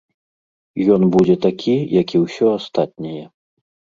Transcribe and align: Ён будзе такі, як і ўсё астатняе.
Ён 0.93 1.01
будзе 1.15 1.35
такі, 1.45 1.75
як 2.01 2.07
і 2.19 2.23
ўсё 2.23 2.45
астатняе. 2.61 3.23